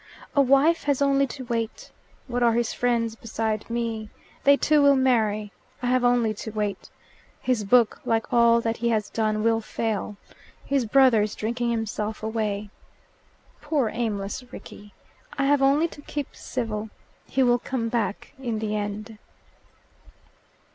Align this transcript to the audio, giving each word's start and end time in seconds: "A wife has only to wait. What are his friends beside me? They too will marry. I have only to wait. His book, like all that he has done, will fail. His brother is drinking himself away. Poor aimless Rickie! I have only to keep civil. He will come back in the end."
"A 0.35 0.41
wife 0.41 0.85
has 0.85 0.99
only 0.99 1.27
to 1.27 1.45
wait. 1.45 1.91
What 2.25 2.41
are 2.41 2.53
his 2.53 2.73
friends 2.73 3.13
beside 3.15 3.69
me? 3.69 4.09
They 4.45 4.57
too 4.57 4.81
will 4.81 4.95
marry. 4.95 5.51
I 5.83 5.89
have 5.89 6.03
only 6.03 6.33
to 6.33 6.49
wait. 6.49 6.89
His 7.39 7.63
book, 7.63 8.01
like 8.03 8.33
all 8.33 8.61
that 8.61 8.77
he 8.77 8.89
has 8.89 9.11
done, 9.11 9.43
will 9.43 9.61
fail. 9.61 10.17
His 10.65 10.85
brother 10.85 11.21
is 11.21 11.35
drinking 11.35 11.69
himself 11.69 12.23
away. 12.23 12.71
Poor 13.61 13.89
aimless 13.89 14.43
Rickie! 14.51 14.91
I 15.37 15.45
have 15.45 15.61
only 15.61 15.87
to 15.89 16.01
keep 16.01 16.35
civil. 16.35 16.89
He 17.27 17.43
will 17.43 17.59
come 17.59 17.87
back 17.87 18.33
in 18.39 18.57
the 18.57 18.75
end." 18.75 19.19